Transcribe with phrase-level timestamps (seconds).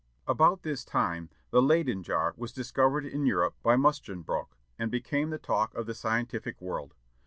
[0.27, 4.47] About this time, the Leyden jar was discovered in Europe by Musschenbroeck,
[4.79, 6.95] and became the talk of the scientific world.